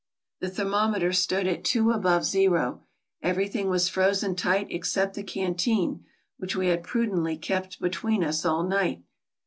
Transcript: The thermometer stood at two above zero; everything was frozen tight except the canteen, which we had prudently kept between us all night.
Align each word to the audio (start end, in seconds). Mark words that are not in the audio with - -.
The 0.39 0.49
thermometer 0.49 1.13
stood 1.13 1.45
at 1.45 1.63
two 1.63 1.91
above 1.91 2.25
zero; 2.25 2.81
everything 3.21 3.69
was 3.69 3.87
frozen 3.87 4.35
tight 4.35 4.65
except 4.71 5.13
the 5.13 5.21
canteen, 5.21 6.05
which 6.39 6.55
we 6.55 6.69
had 6.69 6.81
prudently 6.81 7.37
kept 7.37 7.79
between 7.79 8.23
us 8.23 8.43
all 8.43 8.67
night. 8.67 9.03